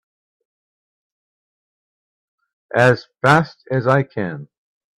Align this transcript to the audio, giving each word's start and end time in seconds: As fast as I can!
As 2.73 3.05
fast 3.21 3.59
as 3.69 3.85
I 3.85 4.01
can! 4.01 4.47